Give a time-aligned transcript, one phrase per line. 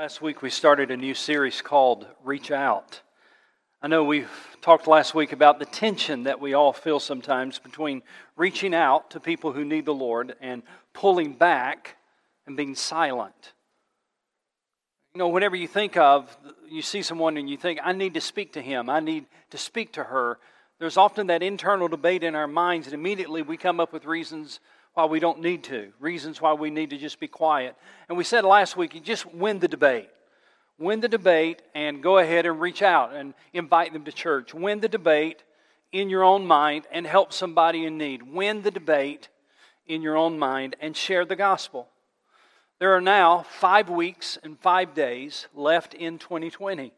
[0.00, 3.02] Last week we started a new series called Reach Out.
[3.82, 4.24] I know we
[4.62, 8.00] talked last week about the tension that we all feel sometimes between
[8.34, 10.62] reaching out to people who need the Lord and
[10.94, 11.98] pulling back
[12.46, 13.52] and being silent.
[15.12, 16.34] You know, whenever you think of,
[16.66, 19.58] you see someone and you think, I need to speak to him, I need to
[19.58, 20.38] speak to her,
[20.78, 24.60] there's often that internal debate in our minds, and immediately we come up with reasons
[25.00, 27.74] why we don't need to, reasons why we need to just be quiet.
[28.08, 30.10] And we said last week, you just win the debate.
[30.78, 34.52] Win the debate and go ahead and reach out and invite them to church.
[34.52, 35.42] Win the debate
[35.90, 38.22] in your own mind and help somebody in need.
[38.22, 39.28] Win the debate
[39.86, 41.88] in your own mind and share the gospel.
[42.78, 46.92] There are now five weeks and five days left in 2020.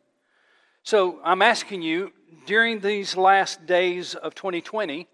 [0.82, 2.10] So I'm asking you
[2.46, 5.06] during these last days of 2020,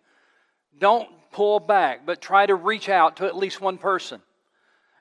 [0.79, 4.21] don't pull back, but try to reach out to at least one person.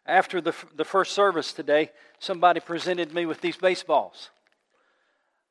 [0.06, 4.30] After the, the first service today, somebody presented me with these baseballs,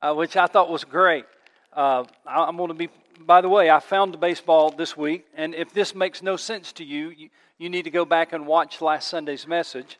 [0.00, 1.26] uh, which I thought was great.
[1.72, 2.88] Uh, I'm going to be,
[3.20, 6.72] by the way, I found the baseball this week, and if this makes no sense
[6.72, 7.28] to you, you,
[7.58, 9.98] you need to go back and watch last Sunday's message.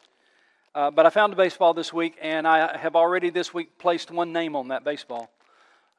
[0.75, 4.11] Uh, but I found a baseball this week, and I have already this week placed
[4.11, 5.31] one name on that baseball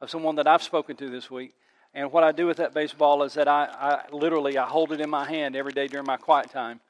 [0.00, 1.54] of someone that I've spoken to this week.
[1.94, 5.00] And what I do with that baseball is that I, I literally I hold it
[5.00, 6.80] in my hand every day during my quiet time,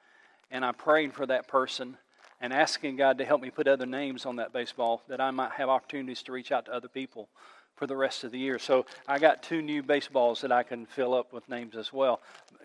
[0.50, 1.96] and I'm praying for that person
[2.40, 5.52] and asking God to help me put other names on that baseball that I might
[5.52, 7.28] have opportunities to reach out to other people
[7.76, 8.58] for the rest of the year.
[8.58, 12.20] So I got two new baseballs that I can fill up with names as well.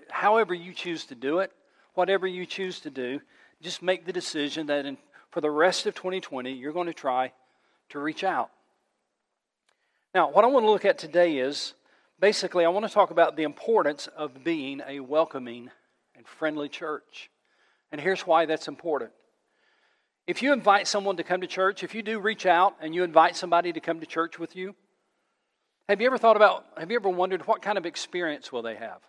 [0.10, 1.52] However you choose to do it,
[1.94, 3.20] whatever you choose to do,
[3.62, 4.98] just make the decision that in,
[5.32, 7.32] for the rest of 2020 you're going to try
[7.90, 8.50] to reach out.
[10.14, 11.74] Now, what I want to look at today is
[12.24, 15.70] basically, I want to talk about the importance of being a welcoming
[16.16, 17.30] and friendly church.
[17.92, 19.12] And here's why that's important.
[20.26, 23.04] If you invite someone to come to church, if you do reach out and you
[23.04, 24.74] invite somebody to come to church with you,
[25.90, 28.76] have you ever thought about, have you ever wondered what kind of experience will they
[28.76, 29.02] have?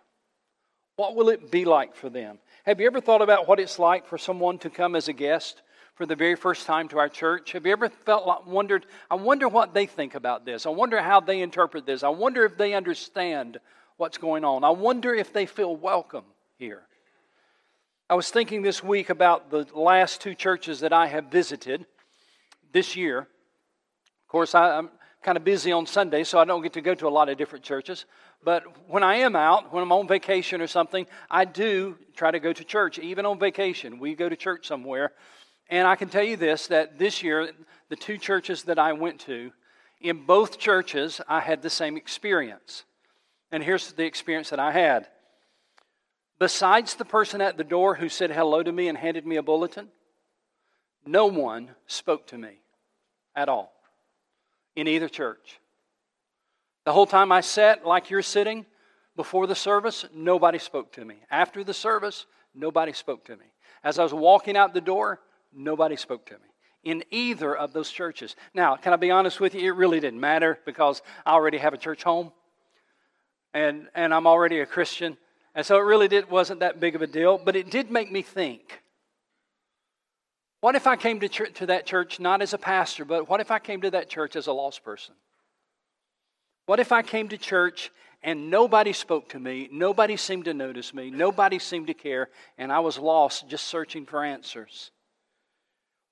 [0.97, 2.39] What will it be like for them?
[2.65, 5.61] Have you ever thought about what it's like for someone to come as a guest
[5.95, 7.53] for the very first time to our church?
[7.53, 10.65] Have you ever felt like, wondered, I wonder what they think about this.
[10.65, 12.03] I wonder how they interpret this.
[12.03, 13.59] I wonder if they understand
[13.97, 14.63] what's going on.
[14.63, 16.25] I wonder if they feel welcome
[16.57, 16.83] here.
[18.09, 21.85] I was thinking this week about the last two churches that I have visited
[22.71, 23.19] this year.
[23.19, 24.89] Of course, I, am
[25.23, 27.37] kind of busy on Sunday, so I don't get to go to a lot of
[27.37, 28.05] different churches.
[28.43, 32.39] But when I am out, when I'm on vacation or something, I do try to
[32.39, 32.99] go to church.
[32.99, 35.13] Even on vacation, we go to church somewhere.
[35.69, 37.51] And I can tell you this that this year,
[37.89, 39.51] the two churches that I went to,
[40.01, 42.83] in both churches, I had the same experience.
[43.51, 45.07] And here's the experience that I had.
[46.37, 49.43] Besides the person at the door who said hello to me and handed me a
[49.43, 49.87] bulletin,
[51.05, 52.59] no one spoke to me
[53.35, 53.71] at all
[54.75, 55.59] in either church.
[56.83, 58.65] The whole time I sat like you're sitting
[59.15, 61.15] before the service, nobody spoke to me.
[61.31, 63.45] After the service, nobody spoke to me.
[63.83, 65.21] As I was walking out the door,
[65.55, 66.39] Nobody spoke to me
[66.83, 68.35] in either of those churches.
[68.53, 69.61] Now, can I be honest with you?
[69.61, 72.31] It really didn't matter because I already have a church home
[73.53, 75.17] and, and I'm already a Christian.
[75.55, 78.11] And so it really did, wasn't that big of a deal, but it did make
[78.11, 78.81] me think.
[80.61, 83.51] What if I came to, to that church not as a pastor, but what if
[83.51, 85.15] I came to that church as a lost person?
[86.65, 87.91] What if I came to church
[88.23, 92.71] and nobody spoke to me, nobody seemed to notice me, nobody seemed to care, and
[92.71, 94.91] I was lost just searching for answers?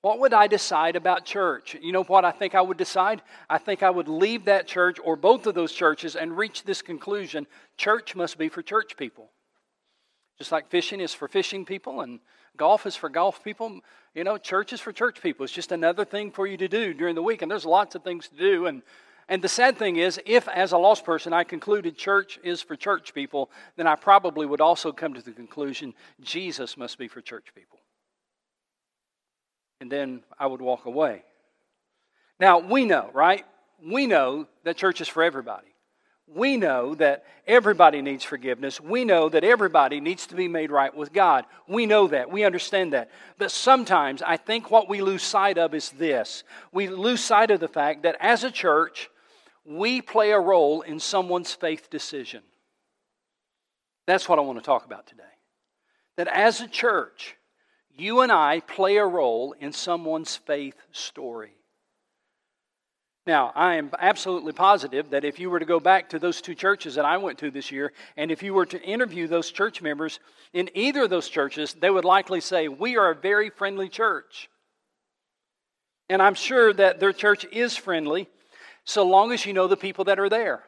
[0.04, 1.78] What would I decide about church?
[1.80, 3.22] You know what I think I would decide?
[3.48, 6.82] I think I would leave that church or both of those churches and reach this
[6.82, 7.46] conclusion
[7.78, 9.30] church must be for church people.
[10.36, 12.20] Just like fishing is for fishing people and
[12.58, 13.80] golf is for golf people,
[14.14, 15.42] you know, church is for church people.
[15.42, 18.04] It's just another thing for you to do during the week, and there's lots of
[18.04, 18.66] things to do.
[18.66, 18.82] And,
[19.30, 22.76] and the sad thing is, if as a lost person I concluded church is for
[22.76, 27.22] church people, then I probably would also come to the conclusion Jesus must be for
[27.22, 27.78] church people
[29.80, 31.22] and then I would walk away.
[32.40, 33.44] Now, we know, right?
[33.82, 35.68] We know that church is for everybody.
[36.26, 38.80] We know that everybody needs forgiveness.
[38.80, 41.44] We know that everybody needs to be made right with God.
[41.68, 42.30] We know that.
[42.30, 43.10] We understand that.
[43.36, 46.42] But sometimes I think what we lose sight of is this
[46.72, 49.10] we lose sight of the fact that as a church,
[49.66, 52.42] we play a role in someone's faith decision.
[54.06, 55.22] That's what I want to talk about today.
[56.16, 57.36] That as a church,
[57.96, 61.52] you and I play a role in someone's faith story.
[63.26, 66.54] Now, I am absolutely positive that if you were to go back to those two
[66.54, 69.80] churches that I went to this year, and if you were to interview those church
[69.80, 70.20] members
[70.52, 74.50] in either of those churches, they would likely say, We are a very friendly church.
[76.10, 78.28] And I'm sure that their church is friendly
[78.84, 80.62] so long as you know the people that are there.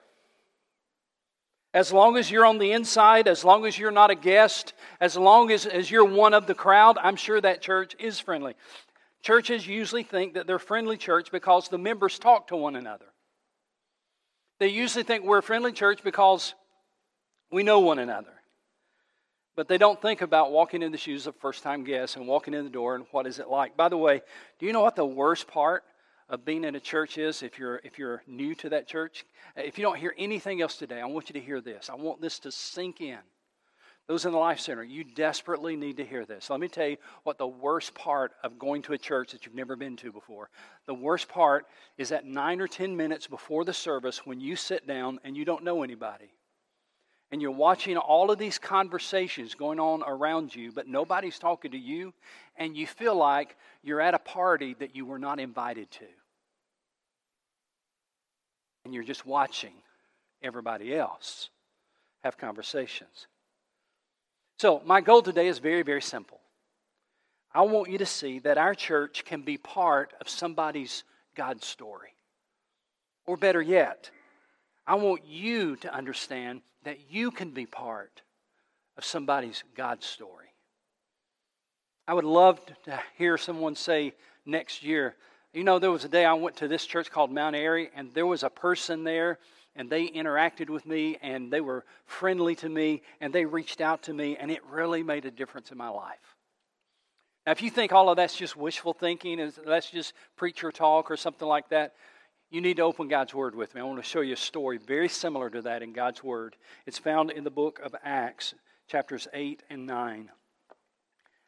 [1.77, 5.15] As long as you're on the inside, as long as you're not a guest, as
[5.15, 8.55] long as, as you're one of the crowd, I'm sure that church is friendly.
[9.21, 13.05] Churches usually think that they're friendly church because the members talk to one another.
[14.59, 16.55] They usually think we're a friendly church because
[17.53, 18.33] we know one another.
[19.55, 22.55] But they don't think about walking in the shoes of first time guests and walking
[22.55, 23.77] in the door and what is it like.
[23.77, 24.23] By the way,
[24.59, 25.85] do you know what the worst part
[26.29, 29.25] of being in a church is if you're if you're new to that church?
[29.57, 31.89] If you don't hear anything else today, I want you to hear this.
[31.91, 33.19] I want this to sink in.
[34.09, 36.49] Those in the Life Center, you desperately need to hear this.
[36.49, 39.55] Let me tell you what the worst part of going to a church that you've
[39.57, 40.49] never been to before.
[40.87, 41.67] The worst part
[41.99, 45.45] is that nine or ten minutes before the service when you sit down and you
[45.45, 46.31] don't know anybody.
[47.33, 51.79] And you're watching all of these conversations going on around you, but nobody's talking to
[51.79, 52.15] you,
[52.55, 56.07] and you feel like you're at a party that you were not invited to.
[58.87, 59.73] And you're just watching
[60.41, 61.51] everybody else
[62.23, 63.27] have conversations.
[64.61, 66.39] So, my goal today is very, very simple.
[67.53, 71.03] I want you to see that our church can be part of somebody's
[71.35, 72.11] God story.
[73.27, 74.13] Or better yet,
[74.87, 78.23] I want you to understand that you can be part
[78.97, 80.55] of somebody's God story.
[82.07, 85.17] I would love to hear someone say next year,
[85.57, 88.13] you know, there was a day I went to this church called Mount Airy, and
[88.13, 89.39] there was a person there
[89.75, 94.03] and they interacted with me and they were friendly to me and they reached out
[94.03, 96.37] to me and it really made a difference in my life.
[97.47, 101.11] Now, if you think all of that's just wishful thinking and that's just preacher talk
[101.11, 101.95] or something like that,
[102.51, 103.81] you need to open God's Word with me.
[103.81, 106.57] I want to show you a story very similar to that in God's Word.
[106.85, 108.55] It's found in the book of Acts,
[108.89, 110.31] chapters 8 and 9.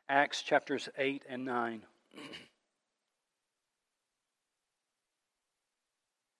[0.08, 1.82] Acts chapters 8 and 9.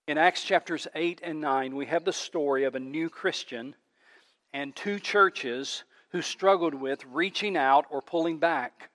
[0.09, 3.75] In Acts chapters 8 and 9, we have the story of a new Christian
[4.55, 8.89] and two churches who struggled with reaching out or pulling back.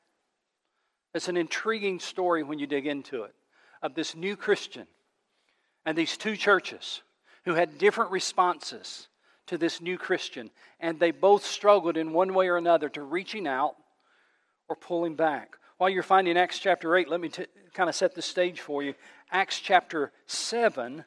[1.13, 3.36] It's an intriguing story when you dig into it
[3.83, 4.88] of this new Christian
[5.86, 7.04] and these two churches
[7.45, 9.07] who had different responses
[9.45, 10.50] to this new Christian,
[10.80, 13.75] and they both struggled in one way or another to reaching out
[14.68, 15.57] or pulling back.
[15.77, 18.81] While you're finding Acts chapter 8, let me t- kind of set the stage for
[18.81, 18.95] you.
[19.33, 21.03] Acts chapter 7,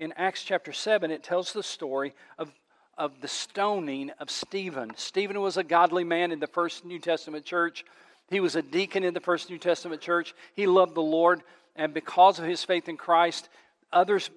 [0.00, 2.52] in Acts chapter 7, it tells the story of,
[2.98, 4.92] of the stoning of Stephen.
[4.96, 7.86] Stephen was a godly man in the first New Testament church.
[8.28, 10.34] He was a deacon in the first New Testament church.
[10.54, 11.42] He loved the Lord,
[11.74, 13.48] and because of his faith in Christ,
[13.90, 14.28] others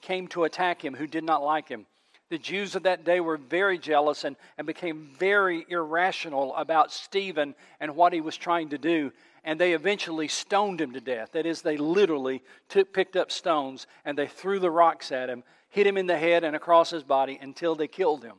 [0.00, 1.86] came to attack him who did not like him.
[2.30, 7.56] The Jews of that day were very jealous and, and became very irrational about Stephen
[7.80, 9.10] and what he was trying to do
[9.44, 11.32] and they eventually stoned him to death.
[11.32, 15.44] That is, they literally took, picked up stones and they threw the rocks at him,
[15.68, 18.36] hit him in the head and across his body until they killed him.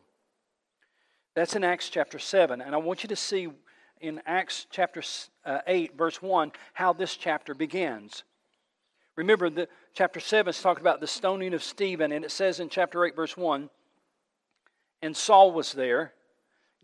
[1.36, 2.60] That's in Acts chapter 7.
[2.60, 3.50] And I want you to see
[4.02, 5.04] in Acts chapter
[5.46, 8.24] uh, 8, verse 1, how this chapter begins.
[9.16, 12.68] Remember, the, chapter 7 is talking about the stoning of Stephen, and it says in
[12.68, 13.70] chapter 8, verse 1,
[15.02, 16.14] and Saul was there,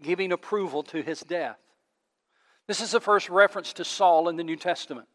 [0.01, 1.57] giving approval to his death.
[2.67, 5.07] This is the first reference to Saul in the New Testament.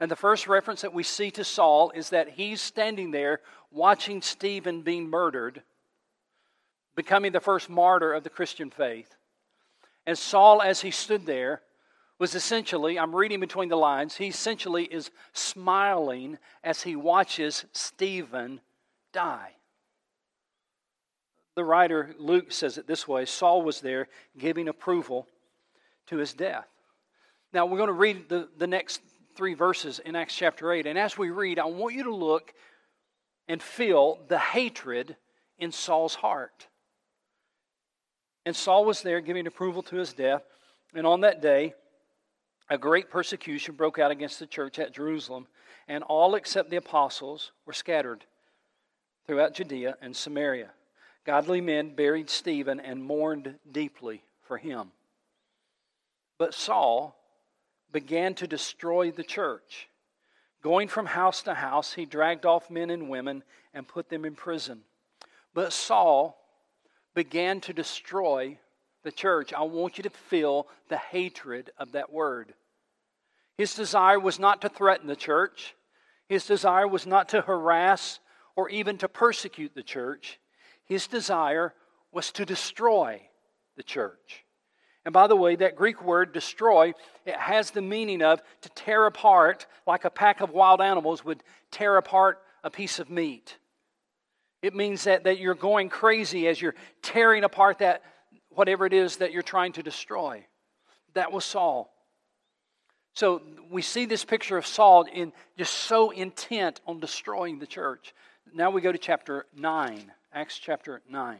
[0.00, 4.22] And the first reference that we see to Saul is that he's standing there watching
[4.22, 5.62] Stephen being murdered,
[6.94, 9.16] becoming the first martyr of the Christian faith.
[10.06, 11.62] And Saul, as he stood there,
[12.18, 18.60] was essentially, I'm reading between the lines, he essentially is smiling as he watches Stephen
[19.12, 19.52] die.
[21.54, 25.26] The writer Luke says it this way Saul was there giving approval
[26.06, 26.68] to his death.
[27.52, 29.00] Now, we're going to read the, the next
[29.34, 30.86] three verses in Acts chapter 8.
[30.86, 32.52] And as we read, I want you to look
[33.48, 35.16] and feel the hatred
[35.58, 36.68] in Saul's heart.
[38.44, 40.42] And Saul was there giving approval to his death.
[40.94, 41.74] And on that day,
[42.68, 45.46] a great persecution broke out against the church at Jerusalem,
[45.86, 48.24] and all except the apostles were scattered
[49.26, 50.70] throughout Judea and Samaria.
[51.24, 54.92] Godly men buried Stephen and mourned deeply for him.
[56.38, 57.17] But Saul
[57.92, 59.88] began to destroy the church.
[60.62, 63.42] Going from house to house, he dragged off men and women
[63.72, 64.80] and put them in prison.
[65.54, 66.36] But Saul
[67.14, 68.58] began to destroy
[69.02, 69.52] the church.
[69.52, 72.54] I want you to feel the hatred of that word.
[73.56, 75.74] His desire was not to threaten the church,
[76.28, 78.20] his desire was not to harass
[78.54, 80.38] or even to persecute the church.
[80.84, 81.74] His desire
[82.12, 83.22] was to destroy
[83.76, 84.44] the church.
[85.04, 86.92] And by the way, that Greek word destroy,
[87.24, 91.42] it has the meaning of to tear apart like a pack of wild animals would
[91.70, 93.56] tear apart a piece of meat.
[94.60, 98.02] It means that, that you're going crazy as you're tearing apart that
[98.50, 100.44] whatever it is that you're trying to destroy.
[101.14, 101.92] That was Saul.
[103.14, 108.14] So we see this picture of Saul in just so intent on destroying the church.
[108.54, 111.38] Now we go to chapter 9, Acts chapter 9.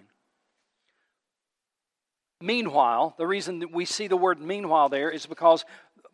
[2.40, 5.64] Meanwhile, the reason that we see the word meanwhile there is because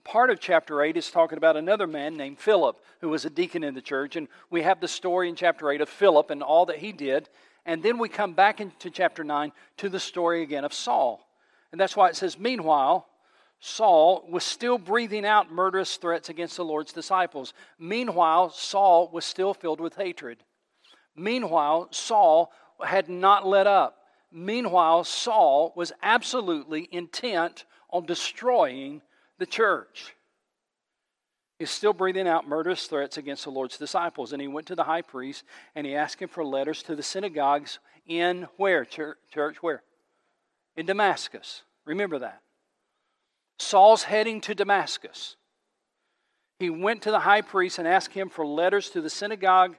[0.04, 3.64] part of chapter 8 is talking about another man named Philip who was a deacon
[3.64, 4.16] in the church.
[4.16, 7.28] And we have the story in chapter 8 of Philip and all that he did.
[7.66, 11.26] And then we come back into chapter 9 to the story again of Saul.
[11.72, 13.06] And that's why it says, Meanwhile,
[13.60, 17.54] Saul was still breathing out murderous threats against the Lord's disciples.
[17.78, 20.38] Meanwhile, Saul was still filled with hatred.
[21.16, 22.52] Meanwhile, Saul
[22.82, 24.03] had not let up.
[24.36, 29.00] Meanwhile, Saul was absolutely intent on destroying
[29.38, 30.16] the church.
[31.60, 34.32] He's still breathing out murderous threats against the Lord's disciples.
[34.32, 35.44] And he went to the high priest
[35.76, 38.84] and he asked him for letters to the synagogues in where?
[38.84, 39.84] Church, where?
[40.76, 41.62] In Damascus.
[41.84, 42.40] Remember that.
[43.60, 45.36] Saul's heading to Damascus.
[46.58, 49.76] He went to the high priest and asked him for letters to the synagogue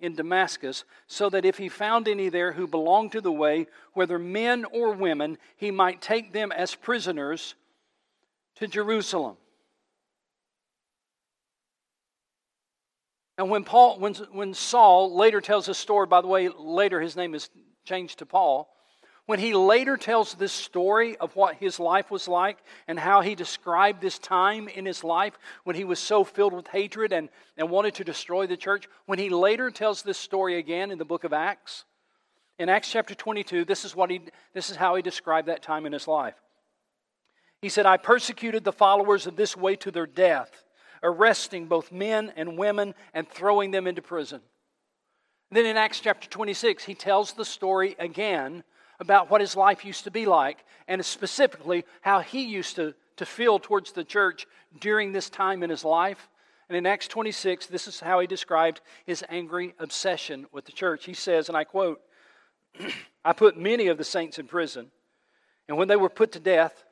[0.00, 4.18] in Damascus, so that if he found any there who belonged to the way, whether
[4.18, 7.54] men or women, he might take them as prisoners
[8.56, 9.36] to Jerusalem.
[13.36, 17.14] And when Paul, when, when Saul later tells his story, by the way, later his
[17.14, 17.50] name is
[17.84, 18.68] changed to Paul.
[19.28, 22.56] When he later tells this story of what his life was like
[22.86, 26.66] and how he described this time in his life when he was so filled with
[26.68, 30.90] hatred and, and wanted to destroy the church, when he later tells this story again
[30.90, 31.84] in the book of Acts,
[32.58, 34.22] in Acts chapter 22, this is, what he,
[34.54, 36.40] this is how he described that time in his life.
[37.60, 40.64] He said, I persecuted the followers of this way to their death,
[41.02, 44.40] arresting both men and women and throwing them into prison.
[45.50, 48.64] Then in Acts chapter 26, he tells the story again
[49.00, 53.26] about what his life used to be like, and specifically how he used to, to
[53.26, 54.46] feel towards the church
[54.80, 56.28] during this time in his life.
[56.68, 61.04] And in Acts 26, this is how he described his angry obsession with the church.
[61.04, 62.00] He says, and I quote,
[63.24, 64.90] I put many of the saints in prison,
[65.68, 66.84] and when they were put to death,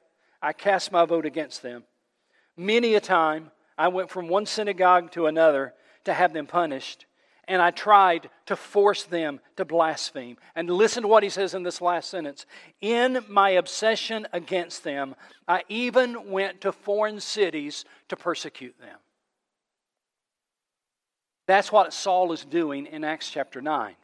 [0.42, 1.84] I cast my vote against them.
[2.56, 7.05] Many a time I went from one synagogue to another to have them punished
[7.48, 10.36] and I tried to force them to blaspheme.
[10.54, 12.46] And listen to what he says in this last sentence.
[12.80, 15.14] In my obsession against them,
[15.46, 18.98] I even went to foreign cities to persecute them.
[21.46, 23.94] That's what Saul is doing in Acts chapter 9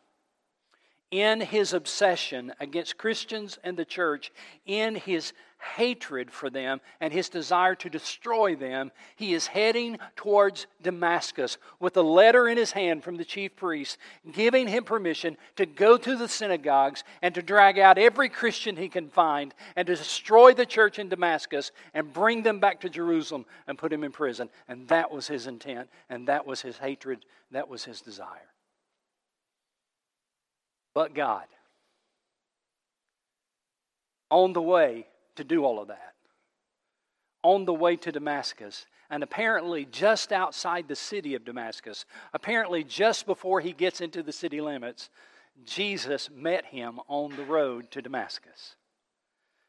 [1.12, 4.32] in his obsession against Christians and the church,
[4.64, 5.34] in his
[5.76, 11.96] hatred for them and his desire to destroy them, he is heading towards Damascus with
[11.98, 13.98] a letter in his hand from the chief priest,
[14.32, 18.88] giving him permission to go to the synagogues and to drag out every Christian he
[18.88, 23.44] can find and to destroy the church in Damascus and bring them back to Jerusalem
[23.66, 24.48] and put him in prison.
[24.66, 28.51] And that was his intent, and that was his hatred, that was his desire
[30.94, 31.44] but God.
[34.30, 35.06] On the way
[35.36, 36.14] to do all of that,
[37.42, 43.26] on the way to Damascus, and apparently just outside the city of Damascus, apparently just
[43.26, 45.10] before he gets into the city limits,
[45.66, 48.76] Jesus met him on the road to Damascus.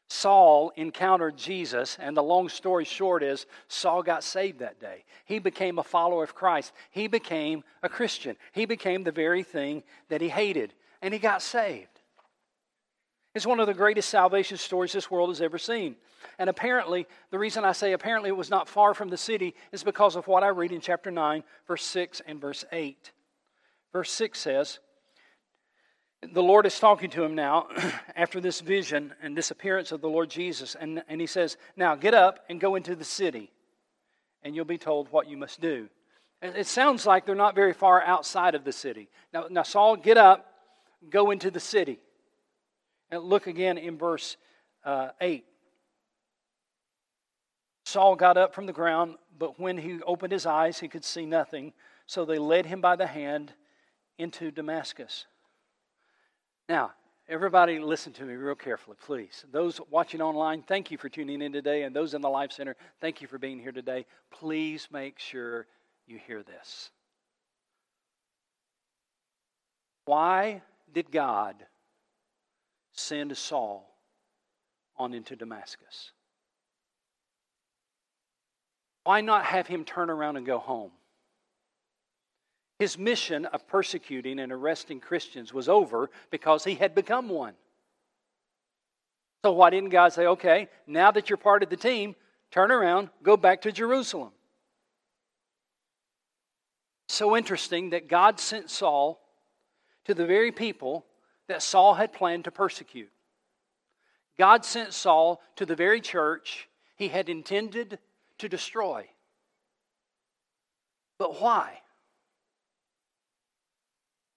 [0.08, 5.04] Saul encountered Jesus, and the long story short is Saul got saved that day.
[5.24, 6.72] He became a follower of Christ.
[6.90, 8.36] He became a Christian.
[8.52, 10.72] He became the very thing that he hated
[11.04, 12.00] and he got saved.
[13.34, 15.96] It's one of the greatest salvation stories this world has ever seen.
[16.38, 19.84] And apparently, the reason I say apparently it was not far from the city is
[19.84, 23.12] because of what I read in chapter 9, verse 6 and verse 8.
[23.92, 24.78] Verse 6 says,
[26.32, 27.68] The Lord is talking to him now
[28.16, 30.74] after this vision and this appearance of the Lord Jesus.
[30.74, 33.50] And, and he says, Now get up and go into the city,
[34.42, 35.90] and you'll be told what you must do.
[36.40, 39.10] It sounds like they're not very far outside of the city.
[39.34, 40.53] Now, now Saul, get up
[41.10, 41.98] go into the city.
[43.10, 44.36] And look again in verse
[44.84, 45.44] uh, 8.
[47.84, 51.26] Saul got up from the ground, but when he opened his eyes, he could see
[51.26, 51.72] nothing.
[52.06, 53.52] So they led him by the hand
[54.18, 55.26] into Damascus.
[56.68, 56.92] Now,
[57.28, 59.44] everybody, listen to me real carefully, please.
[59.52, 61.82] Those watching online, thank you for tuning in today.
[61.82, 64.06] And those in the Life Center, thank you for being here today.
[64.30, 65.66] Please make sure
[66.06, 66.90] you hear this.
[70.06, 70.62] Why
[70.92, 71.56] did God
[72.92, 73.88] send Saul
[74.96, 76.12] on into Damascus?
[79.04, 80.90] why not have him turn around and go home?
[82.78, 87.54] His mission of persecuting and arresting Christians was over because he had become one.
[89.44, 92.16] So, why didn't God say, okay, now that you're part of the team,
[92.50, 94.32] turn around, go back to Jerusalem?
[97.08, 99.20] So interesting that God sent Saul
[100.04, 101.04] to the very people
[101.48, 103.10] that Saul had planned to persecute.
[104.38, 107.98] God sent Saul to the very church he had intended
[108.38, 109.08] to destroy.
[111.18, 111.80] But why?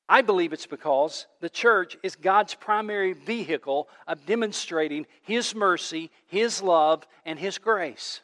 [0.09, 6.62] I believe it's because the church is God's primary vehicle of demonstrating His mercy, His
[6.62, 8.21] love, and His grace.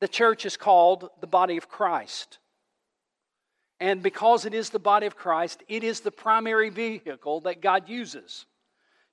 [0.00, 2.38] The church is called the body of Christ.
[3.80, 7.88] And because it is the body of Christ, it is the primary vehicle that God
[7.88, 8.44] uses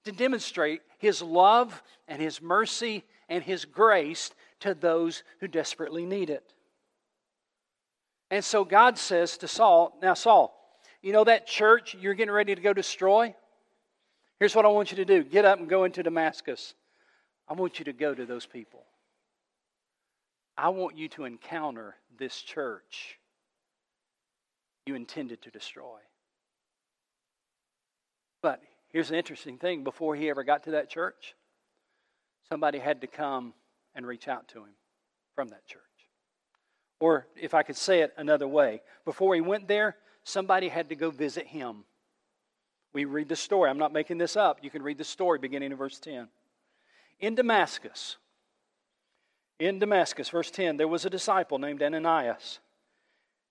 [0.03, 6.29] to demonstrate His love and His mercy and His grace to those who desperately need
[6.29, 6.53] it.
[8.29, 10.53] And so God says to Saul, Now, Saul,
[11.01, 13.33] you know that church you're getting ready to go destroy?
[14.39, 16.73] Here's what I want you to do get up and go into Damascus.
[17.47, 18.83] I want you to go to those people.
[20.57, 23.17] I want you to encounter this church
[24.87, 25.99] you intended to destroy.
[28.41, 31.35] But here's an interesting thing before he ever got to that church,
[32.49, 33.53] somebody had to come
[33.95, 34.73] and reach out to him
[35.35, 35.81] from that church.
[36.99, 40.95] Or if I could say it another way, before he went there, somebody had to
[40.95, 41.83] go visit him.
[42.93, 43.69] We read the story.
[43.69, 44.59] I'm not making this up.
[44.63, 46.27] You can read the story beginning in verse 10.
[47.19, 48.17] In Damascus,
[49.59, 52.59] in Damascus, verse 10, there was a disciple named Ananias.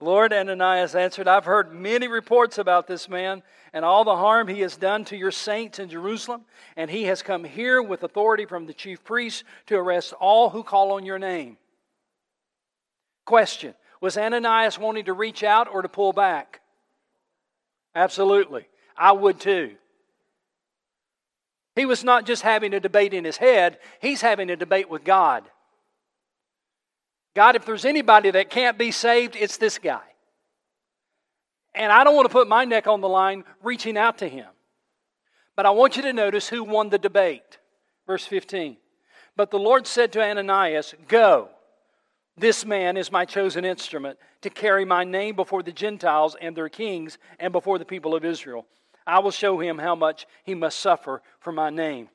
[0.00, 4.60] Lord, Ananias answered, I've heard many reports about this man and all the harm he
[4.60, 6.42] has done to your saints in Jerusalem,
[6.76, 10.62] and he has come here with authority from the chief priests to arrest all who
[10.62, 11.56] call on your name.
[13.24, 16.60] Question Was Ananias wanting to reach out or to pull back?
[17.94, 18.68] Absolutely.
[18.96, 19.74] I would too.
[21.74, 25.04] He was not just having a debate in his head, he's having a debate with
[25.04, 25.44] God.
[27.34, 30.02] God, if there's anybody that can't be saved, it's this guy.
[31.74, 34.48] And I don't want to put my neck on the line reaching out to him.
[35.54, 37.58] But I want you to notice who won the debate.
[38.06, 38.76] Verse 15.
[39.36, 41.50] But the Lord said to Ananias, Go.
[42.36, 46.68] This man is my chosen instrument to carry my name before the Gentiles and their
[46.68, 48.66] kings and before the people of Israel.
[49.06, 52.08] I will show him how much he must suffer for my name.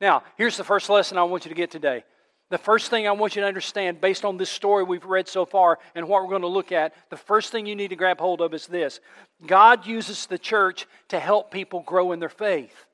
[0.00, 2.04] Now, here's the first lesson I want you to get today.
[2.50, 5.44] The first thing I want you to understand, based on this story we've read so
[5.44, 8.18] far and what we're going to look at, the first thing you need to grab
[8.18, 9.00] hold of is this
[9.46, 12.86] God uses the church to help people grow in their faith.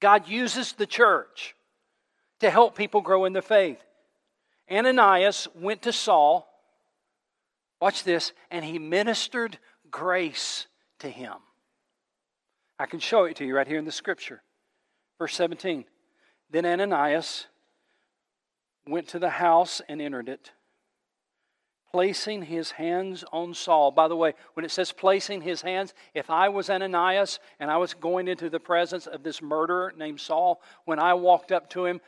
[0.00, 1.54] God uses the church
[2.40, 3.82] to help people grow in their faith.
[4.70, 6.46] Ananias went to Saul,
[7.80, 9.58] watch this, and he ministered
[9.90, 10.66] grace
[10.98, 11.34] to him.
[12.78, 14.42] I can show it to you right here in the scripture.
[15.18, 15.84] Verse 17.
[16.50, 17.46] Then Ananias
[18.86, 20.52] went to the house and entered it,
[21.90, 23.90] placing his hands on Saul.
[23.90, 27.76] By the way, when it says placing his hands, if I was Ananias and I
[27.78, 31.86] was going into the presence of this murderer named Saul, when I walked up to
[31.86, 32.00] him,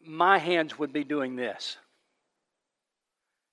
[0.00, 1.78] my hands would be doing this.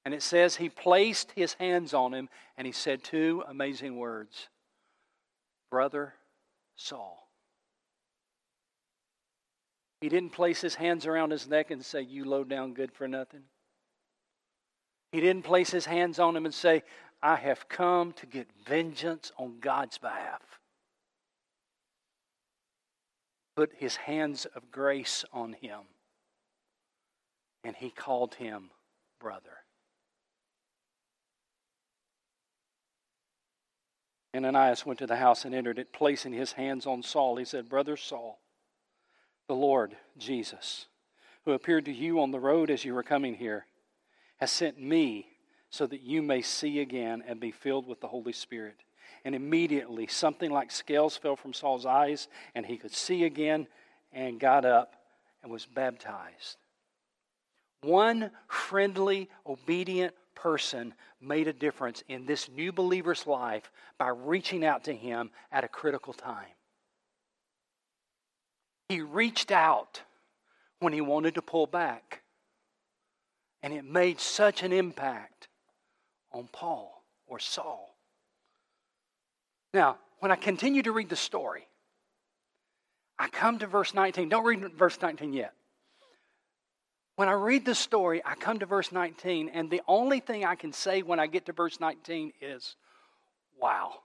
[0.03, 4.49] And it says he placed his hands on him and he said two amazing words
[5.71, 6.13] Brother,
[6.75, 7.24] Saul.
[10.01, 13.07] He didn't place his hands around his neck and say, You low down good for
[13.07, 13.43] nothing.
[15.11, 16.83] He didn't place his hands on him and say,
[17.23, 20.41] I have come to get vengeance on God's behalf.
[23.55, 25.79] Put his hands of grace on him,
[27.63, 28.71] and he called him
[29.19, 29.63] brother.
[34.35, 37.37] Ananias went to the house and entered it, placing his hands on Saul.
[37.37, 38.41] He said, Brother Saul,
[39.47, 40.87] the Lord Jesus,
[41.43, 43.65] who appeared to you on the road as you were coming here,
[44.37, 45.27] has sent me
[45.69, 48.77] so that you may see again and be filled with the Holy Spirit.
[49.23, 53.67] And immediately something like scales fell from Saul's eyes, and he could see again
[54.13, 54.95] and got up
[55.41, 56.57] and was baptized.
[57.81, 64.83] One friendly, obedient person made a difference in this new believer's life by reaching out
[64.85, 66.45] to him at a critical time.
[68.89, 70.01] He reached out
[70.79, 72.21] when he wanted to pull back.
[73.63, 75.47] And it made such an impact
[76.31, 77.95] on Paul or Saul.
[79.73, 81.67] Now, when I continue to read the story,
[83.17, 84.29] I come to verse 19.
[84.29, 85.53] Don't read verse 19 yet.
[87.15, 90.55] When I read the story, I come to verse 19, and the only thing I
[90.55, 92.75] can say when I get to verse 19 is,
[93.59, 93.99] wow.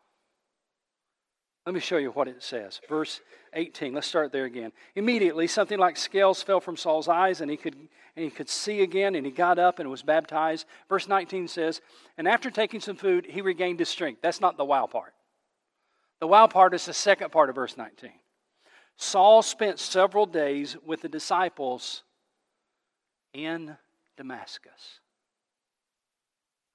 [1.67, 2.81] Let me show you what it says.
[2.89, 3.21] Verse
[3.53, 3.93] 18.
[3.93, 4.73] Let's start there again.
[4.95, 7.77] Immediately, something like scales fell from Saul's eyes, and he could
[8.17, 10.67] and he could see again, and he got up and was baptized.
[10.89, 11.81] Verse 19 says,
[12.19, 14.21] And after taking some food, he regained his strength.
[14.21, 15.15] That's not the wow part.
[16.19, 18.11] The wow part is the second part of verse 19.
[18.97, 22.03] Saul spent several days with the disciples
[23.33, 23.77] in
[24.17, 25.01] Damascus.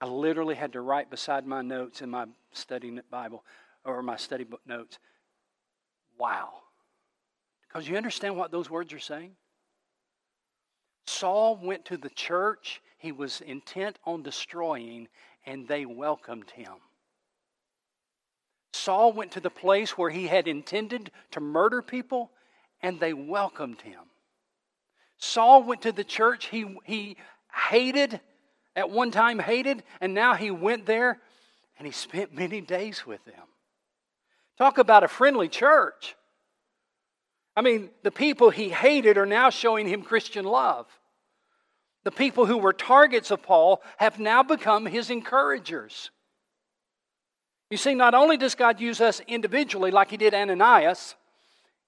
[0.02, 3.43] I literally had to write beside my notes in my study Bible
[3.86, 5.00] or my study book notes,
[6.17, 6.50] wow.
[7.67, 9.32] Because you understand what those words are saying?
[11.06, 15.08] Saul went to the church he was intent on destroying,
[15.45, 16.74] and they welcomed him.
[18.74, 22.32] Saul went to the place where he had intended to murder people,
[22.82, 24.02] and they welcomed him.
[25.17, 27.17] Saul went to the church he, he
[27.69, 28.19] hated,
[28.76, 31.19] at one time hated, and now he went there
[31.78, 33.45] and he spent many days with them.
[34.58, 36.15] Talk about a friendly church.
[37.56, 40.88] I mean, the people he hated are now showing him Christian love.
[42.04, 46.12] The people who were targets of Paul have now become his encouragers.
[47.70, 51.15] You see, not only does God use us individually, like he did Ananias,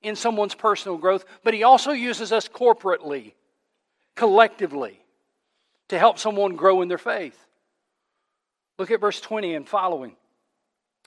[0.01, 3.34] in someone's personal growth, but he also uses us corporately,
[4.15, 4.99] collectively,
[5.89, 7.38] to help someone grow in their faith.
[8.77, 10.15] Look at verse 20 and following.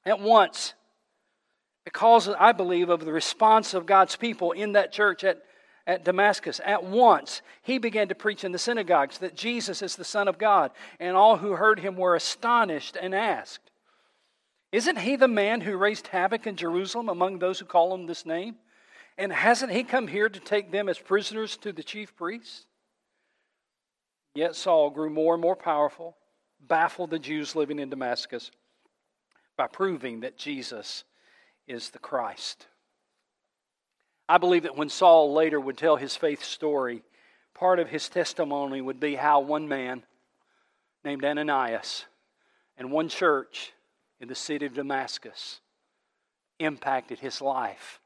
[0.04, 0.74] At once,
[1.84, 5.42] because, I believe, of the response of God's people in that church at,
[5.86, 6.60] at Damascus.
[6.64, 10.38] At once, he began to preach in the synagogues that Jesus is the Son of
[10.38, 13.70] God, and all who heard him were astonished and asked,
[14.72, 18.26] Isn't he the man who raised havoc in Jerusalem among those who call him this
[18.26, 18.56] name?
[19.16, 22.66] And hasn't he come here to take them as prisoners to the chief priests?
[24.34, 26.16] Yet Saul grew more and more powerful,
[26.60, 28.50] baffled the Jews living in Damascus
[29.56, 31.04] by proving that Jesus
[31.70, 32.66] is the Christ.
[34.28, 37.02] I believe that when Saul later would tell his faith story,
[37.54, 40.02] part of his testimony would be how one man
[41.04, 42.04] named Ananias
[42.76, 43.72] and one church
[44.20, 45.60] in the city of Damascus
[46.58, 48.00] impacted his life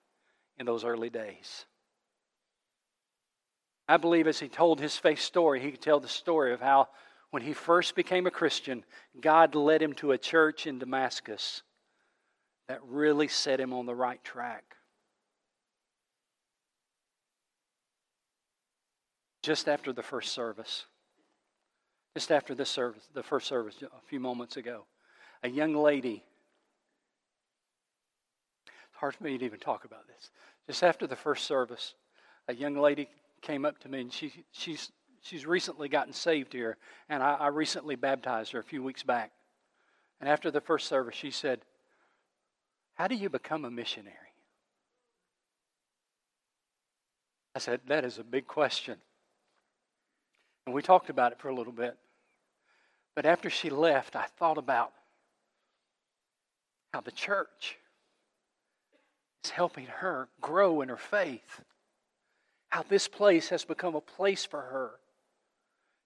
[0.58, 1.64] in those early days.
[3.88, 6.88] I believe as he told his faith story, he could tell the story of how
[7.30, 8.84] when he first became a Christian,
[9.20, 11.62] God led him to a church in Damascus
[12.68, 14.76] that really set him on the right track.
[19.42, 20.86] Just after the first service,
[22.14, 24.86] just after the service, the first service a few moments ago,
[25.42, 26.24] a young lady.
[28.66, 30.30] It's hard for me to even talk about this.
[30.66, 31.94] Just after the first service,
[32.48, 33.08] a young lady
[33.42, 36.78] came up to me and she, she's, she's recently gotten saved here,
[37.10, 39.32] and I, I recently baptized her a few weeks back.
[40.20, 41.60] And after the first service, she said,
[42.94, 44.16] how do you become a missionary?
[47.54, 48.96] I said, That is a big question.
[50.66, 51.96] And we talked about it for a little bit.
[53.14, 54.92] But after she left, I thought about
[56.92, 57.76] how the church
[59.44, 61.60] is helping her grow in her faith.
[62.70, 64.92] How this place has become a place for her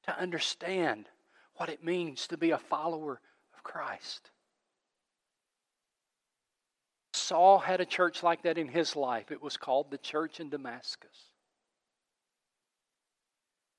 [0.05, 1.07] to understand
[1.57, 3.21] what it means to be a follower
[3.55, 4.31] of Christ.
[7.29, 9.31] Saul had a church like that in his life.
[9.31, 11.29] It was called the church in Damascus.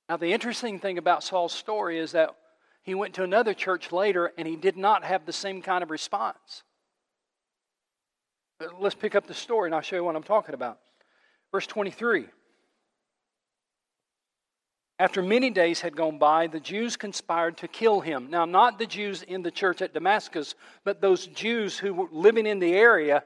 [0.07, 2.35] Now, the interesting thing about Saul's story is that
[2.83, 5.89] he went to another church later and he did not have the same kind of
[5.89, 6.61] response.
[8.59, 10.77] But let's pick up the story and I'll show you what I'm talking about.
[11.51, 12.27] Verse 23.
[14.99, 18.29] After many days had gone by, the Jews conspired to kill him.
[18.29, 22.45] Now, not the Jews in the church at Damascus, but those Jews who were living
[22.45, 23.23] in the area,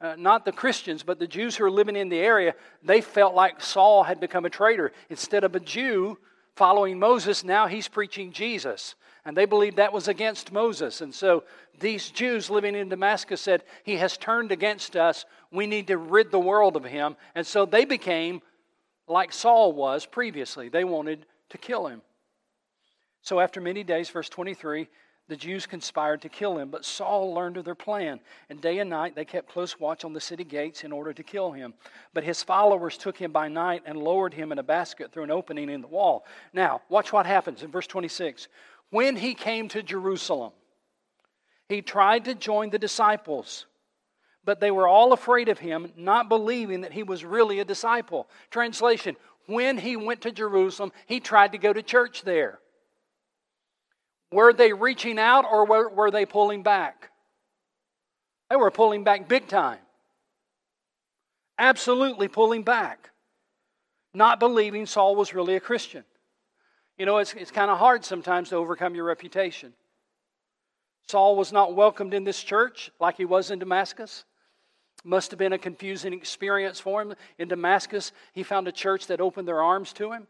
[0.00, 3.34] uh, not the Christians, but the Jews who were living in the area, they felt
[3.34, 4.92] like Saul had become a traitor.
[5.08, 6.18] Instead of a Jew
[6.54, 8.94] following Moses, now he's preaching Jesus.
[9.24, 11.00] And they believed that was against Moses.
[11.00, 11.44] And so
[11.80, 15.24] these Jews living in Damascus said, He has turned against us.
[15.50, 17.16] We need to rid the world of him.
[17.34, 18.42] And so they became
[19.08, 20.68] like Saul was previously.
[20.68, 22.02] They wanted to kill him.
[23.22, 24.88] So after many days, verse 23,
[25.28, 28.88] the Jews conspired to kill him, but Saul learned of their plan, and day and
[28.88, 31.74] night they kept close watch on the city gates in order to kill him.
[32.14, 35.32] But his followers took him by night and lowered him in a basket through an
[35.32, 36.24] opening in the wall.
[36.52, 38.46] Now, watch what happens in verse 26.
[38.90, 40.52] When he came to Jerusalem,
[41.68, 43.66] he tried to join the disciples,
[44.44, 48.28] but they were all afraid of him, not believing that he was really a disciple.
[48.50, 52.60] Translation When he went to Jerusalem, he tried to go to church there.
[54.32, 57.10] Were they reaching out or were, were they pulling back?
[58.50, 59.78] They were pulling back big time.
[61.58, 63.10] Absolutely pulling back.
[64.12, 66.04] Not believing Saul was really a Christian.
[66.98, 69.72] You know, it's, it's kind of hard sometimes to overcome your reputation.
[71.08, 74.24] Saul was not welcomed in this church like he was in Damascus.
[75.04, 77.14] Must have been a confusing experience for him.
[77.38, 80.26] In Damascus, he found a church that opened their arms to him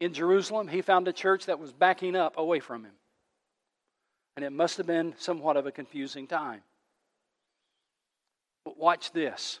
[0.00, 2.92] in Jerusalem, he found a church that was backing up away from him.
[4.36, 6.60] And it must have been somewhat of a confusing time.
[8.64, 9.60] But watch this.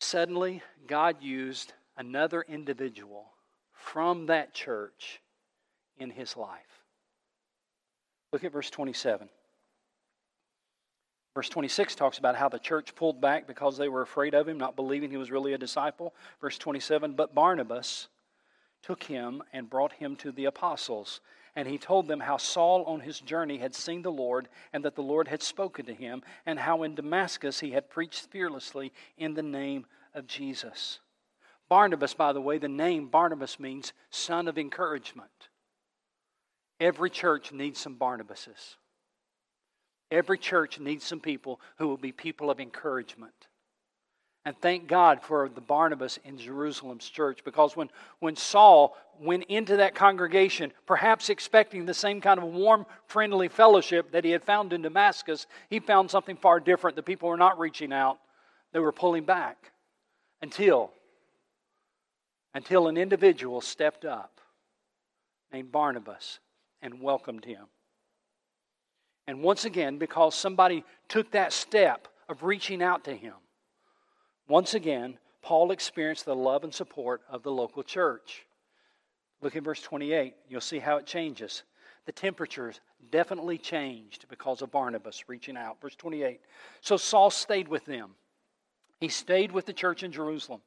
[0.00, 3.32] Suddenly, God used another individual
[3.72, 5.20] from that church
[5.98, 6.84] in his life.
[8.32, 9.28] Look at verse 27.
[11.38, 14.58] Verse 26 talks about how the church pulled back because they were afraid of him,
[14.58, 16.12] not believing he was really a disciple.
[16.40, 18.08] Verse 27 But Barnabas
[18.82, 21.20] took him and brought him to the apostles.
[21.54, 24.96] And he told them how Saul on his journey had seen the Lord, and that
[24.96, 29.34] the Lord had spoken to him, and how in Damascus he had preached fearlessly in
[29.34, 30.98] the name of Jesus.
[31.68, 35.50] Barnabas, by the way, the name Barnabas means son of encouragement.
[36.80, 38.74] Every church needs some Barnabases.
[40.10, 43.48] Every church needs some people who will be people of encouragement.
[44.44, 47.90] And thank God for the Barnabas in Jerusalem's church because when,
[48.20, 54.12] when Saul went into that congregation, perhaps expecting the same kind of warm, friendly fellowship
[54.12, 56.96] that he had found in Damascus, he found something far different.
[56.96, 58.18] The people were not reaching out,
[58.72, 59.72] they were pulling back
[60.40, 60.92] until,
[62.54, 64.40] until an individual stepped up
[65.52, 66.38] named Barnabas
[66.80, 67.66] and welcomed him.
[69.28, 73.34] And once again, because somebody took that step of reaching out to him,
[74.48, 78.46] once again, Paul experienced the love and support of the local church.
[79.42, 80.34] Look at verse 28.
[80.48, 81.62] You'll see how it changes.
[82.06, 82.80] The temperatures
[83.12, 85.78] definitely changed because of Barnabas reaching out.
[85.82, 86.40] Verse 28.
[86.80, 88.12] So Saul stayed with them.
[88.98, 90.62] He stayed with the church in Jerusalem.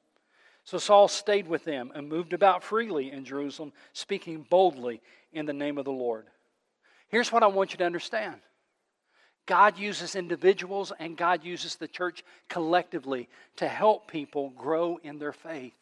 [0.65, 5.01] So Saul stayed with them and moved about freely in Jerusalem, speaking boldly
[5.33, 6.27] in the name of the Lord.
[7.07, 8.39] Here's what I want you to understand
[9.51, 15.33] God uses individuals and God uses the church collectively to help people grow in their
[15.33, 15.75] faith.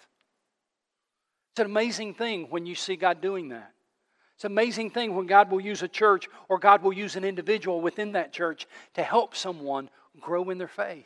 [1.51, 3.71] It's an amazing thing when you see God doing that.
[4.33, 7.23] It's an amazing thing when God will use a church or God will use an
[7.23, 11.05] individual within that church to help someone grow in their faith.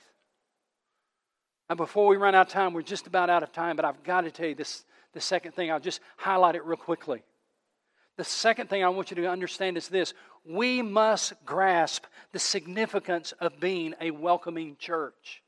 [1.69, 4.05] Now, before we run out of time, we're just about out of time, but I've
[4.05, 5.69] got to tell you this the second thing.
[5.69, 7.23] I'll just highlight it real quickly.
[8.17, 10.13] The second thing I want you to understand is this
[10.45, 15.41] we must grasp the significance of being a welcoming church.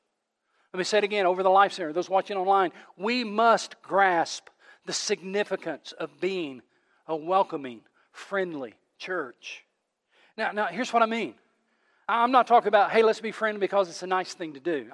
[0.74, 2.72] Let me say it again over the Life Center, those watching online.
[2.98, 4.50] We must grasp
[4.86, 6.62] the significance of being
[7.08, 9.64] a welcoming, friendly church.
[10.38, 11.36] Now, now here's what I mean.
[12.08, 14.92] I'm not talking about, hey, let's be friendly because it's a nice thing to do.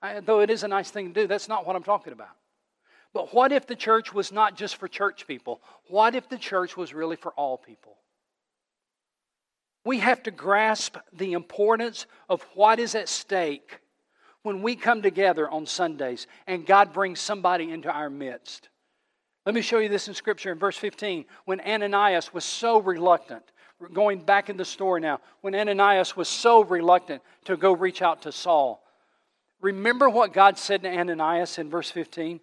[0.00, 2.36] I, though it is a nice thing to do, that's not what I'm talking about.
[3.14, 5.62] But what if the church was not just for church people?
[5.86, 7.96] What if the church was really for all people?
[9.84, 13.80] We have to grasp the importance of what is at stake
[14.42, 18.68] when we come together on Sundays and God brings somebody into our midst.
[19.46, 21.26] Let me show you this in Scripture in verse 15.
[21.44, 23.44] When Ananias was so reluctant,
[23.92, 28.22] going back in the story now, when Ananias was so reluctant to go reach out
[28.22, 28.82] to Saul,
[29.60, 32.40] remember what God said to Ananias in verse 15?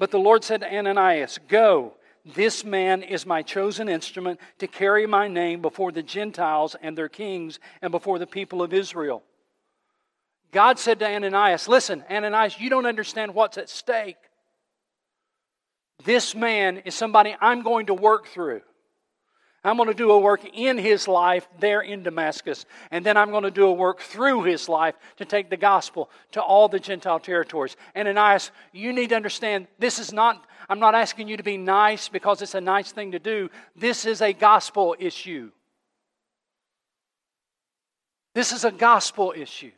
[0.00, 1.92] But the Lord said to Ananias, Go,
[2.24, 7.10] this man is my chosen instrument to carry my name before the Gentiles and their
[7.10, 9.22] kings and before the people of Israel.
[10.52, 14.16] God said to Ananias, Listen, Ananias, you don't understand what's at stake.
[16.02, 18.62] This man is somebody I'm going to work through.
[19.62, 22.64] I'm going to do a work in his life there in Damascus.
[22.90, 26.10] And then I'm going to do a work through his life to take the gospel
[26.32, 27.76] to all the Gentile territories.
[27.94, 32.08] Ananias, you need to understand this is not, I'm not asking you to be nice
[32.08, 33.50] because it's a nice thing to do.
[33.76, 35.50] This is a gospel issue.
[38.34, 39.72] This is a gospel issue.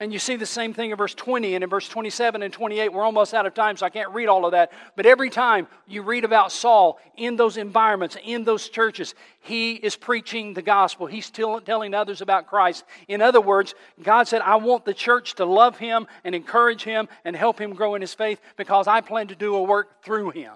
[0.00, 2.92] And you see the same thing in verse 20 and in verse 27 and 28.
[2.92, 4.72] We're almost out of time, so I can't read all of that.
[4.96, 9.94] But every time you read about Saul in those environments, in those churches, he is
[9.94, 11.06] preaching the gospel.
[11.06, 12.84] He's telling others about Christ.
[13.06, 17.08] In other words, God said, I want the church to love him and encourage him
[17.24, 20.30] and help him grow in his faith because I plan to do a work through
[20.30, 20.54] him.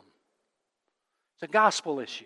[1.37, 2.25] It's a gospel issue.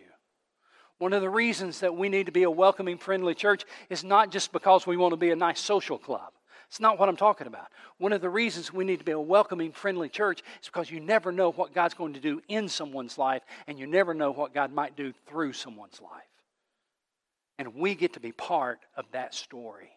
[0.97, 4.31] One of the reasons that we need to be a welcoming, friendly church is not
[4.31, 6.33] just because we want to be a nice social club.
[6.73, 7.67] It's not what I'm talking about.
[7.99, 11.01] One of the reasons we need to be a welcoming, friendly church is because you
[11.01, 14.55] never know what God's going to do in someone's life, and you never know what
[14.55, 16.23] God might do through someone's life.
[17.59, 19.91] And we get to be part of that story.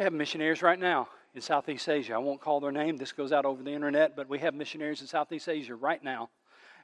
[0.00, 2.14] We have missionaries right now in Southeast Asia.
[2.14, 5.00] I won't call their name, this goes out over the internet, but we have missionaries
[5.00, 6.28] in Southeast Asia right now.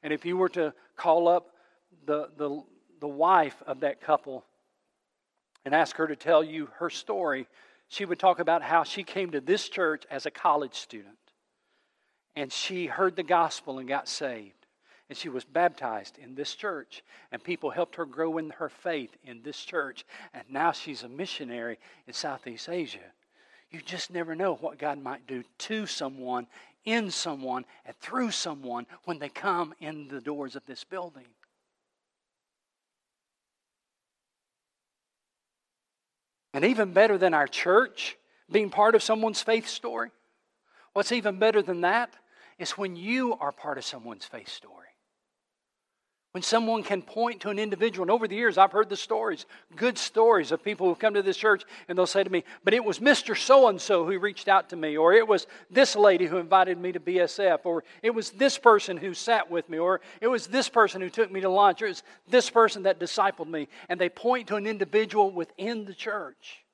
[0.05, 1.49] And if you were to call up
[2.07, 2.63] the, the,
[3.01, 4.45] the wife of that couple
[5.65, 7.47] and ask her to tell you her story,
[7.89, 11.17] she would talk about how she came to this church as a college student.
[12.37, 14.55] And she heard the gospel and got saved.
[15.09, 17.03] And she was baptized in this church.
[17.33, 20.05] And people helped her grow in her faith in this church.
[20.33, 22.99] And now she's a missionary in Southeast Asia.
[23.71, 26.47] You just never know what God might do to someone,
[26.85, 31.27] in someone, and through someone when they come in the doors of this building.
[36.53, 38.17] And even better than our church
[38.51, 40.11] being part of someone's faith story,
[40.93, 42.15] what's even better than that
[42.59, 44.90] is when you are part of someone's faith story.
[46.33, 49.47] When someone can point to an individual, and over the years I've heard the stories,
[49.75, 52.73] good stories of people who come to this church and they'll say to me, But
[52.73, 53.37] it was Mr.
[53.37, 56.79] So and so who reached out to me, or it was this lady who invited
[56.79, 60.47] me to BSF, or it was this person who sat with me, or it was
[60.47, 63.67] this person who took me to lunch, or it was this person that discipled me.
[63.89, 66.65] And they point to an individual within the church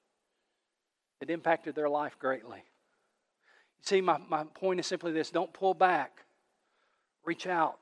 [1.21, 2.63] that impacted their life greatly.
[3.81, 6.27] See, my, my point is simply this don't pull back,
[7.25, 7.79] reach out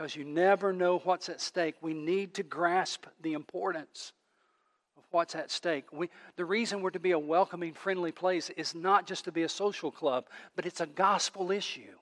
[0.00, 1.74] because you never know what's at stake.
[1.82, 4.14] We need to grasp the importance
[4.96, 5.92] of what's at stake.
[5.92, 9.42] We, the reason we're to be a welcoming, friendly place is not just to be
[9.42, 10.24] a social club,
[10.56, 11.98] but it's a gospel issue.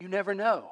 [0.00, 0.70] You never know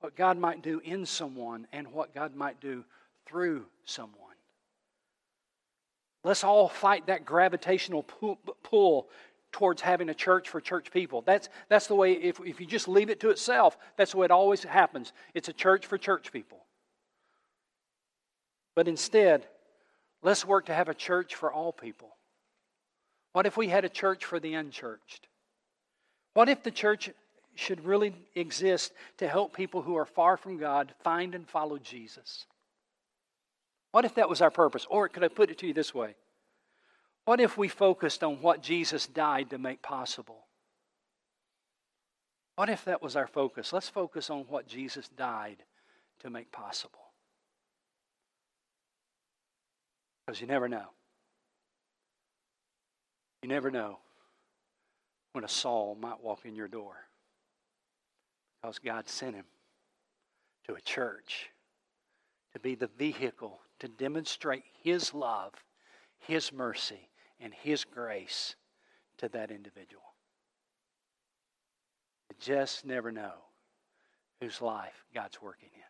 [0.00, 2.84] what God might do in someone and what God might do
[3.24, 4.18] through someone.
[6.24, 9.08] Let's all fight that gravitational pull
[9.52, 11.22] towards having a church for church people.
[11.22, 14.24] That's, that's the way, if, if you just leave it to itself, that's the way
[14.24, 15.12] it always happens.
[15.34, 16.64] It's a church for church people.
[18.74, 19.46] But instead,
[20.22, 22.16] let's work to have a church for all people.
[23.32, 25.28] What if we had a church for the unchurched?
[26.34, 27.10] What if the church
[27.54, 32.46] should really exist to help people who are far from God find and follow Jesus?
[33.90, 34.86] What if that was our purpose?
[34.88, 36.14] Or could I put it to you this way?
[37.24, 40.46] What if we focused on what Jesus died to make possible?
[42.56, 43.72] What if that was our focus?
[43.72, 45.62] Let's focus on what Jesus died
[46.20, 46.98] to make possible.
[50.26, 50.86] Because you never know.
[53.42, 53.98] You never know
[55.32, 56.94] when a Saul might walk in your door.
[58.60, 59.44] Because God sent him
[60.66, 61.50] to a church
[62.52, 65.52] to be the vehicle to demonstrate His love,
[66.18, 67.08] His mercy,
[67.42, 68.54] and His grace
[69.18, 70.02] to that individual.
[72.30, 73.32] You just never know
[74.40, 75.82] whose life God's working in.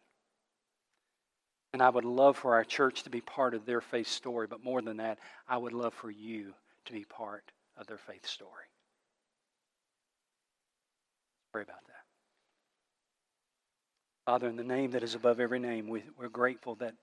[1.73, 4.62] And I would love for our church to be part of their faith story, but
[4.62, 6.53] more than that, I would love for you
[6.85, 8.51] to be part of their faith story.
[11.53, 11.93] Pray about that.
[14.27, 16.95] Father, in the name that is above every name, we, we're grateful that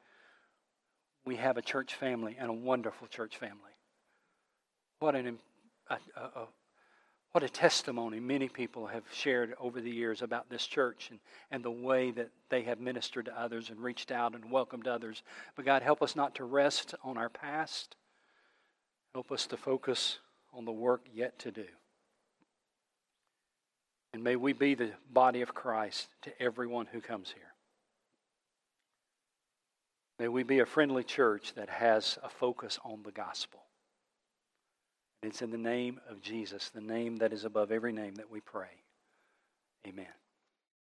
[1.25, 3.71] we have a church family and a wonderful church family.
[4.99, 5.39] What an
[5.89, 6.47] a, a, a,
[7.31, 11.19] what a testimony many people have shared over the years about this church and,
[11.51, 15.21] and the way that they have ministered to others and reached out and welcomed others.
[15.55, 17.95] But God, help us not to rest on our past.
[19.13, 20.19] Help us to focus
[20.53, 21.65] on the work yet to do.
[24.13, 27.53] And may we be the body of Christ to everyone who comes here.
[30.17, 33.61] May we be a friendly church that has a focus on the gospel.
[35.21, 38.39] It's in the name of Jesus, the name that is above every name, that we
[38.39, 38.69] pray.
[39.87, 40.05] Amen.